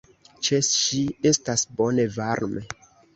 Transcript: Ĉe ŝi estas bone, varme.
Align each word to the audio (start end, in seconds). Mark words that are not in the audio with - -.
Ĉe 0.47 0.57
ŝi 0.67 1.01
estas 1.31 1.65
bone, 1.83 2.07
varme. 2.17 2.65